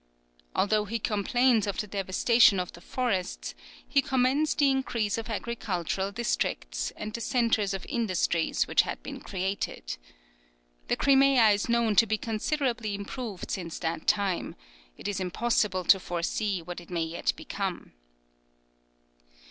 [0.55, 3.53] Although he complains of the devastation of the forests,
[3.87, 9.19] he commends the increase of agricultural districts, and the centres of industries which had been
[9.19, 9.97] created.
[10.87, 14.55] The Crimea is known to be considerably improved since that time
[14.97, 17.93] it is impossible to foresee what it may yet become.